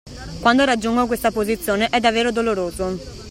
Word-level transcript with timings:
Quando 0.41 0.65
raggiungo 0.65 1.05
questa 1.05 1.29
posizione, 1.29 1.89
è 1.89 1.99
davvero 1.99 2.31
doloroso 2.31 2.97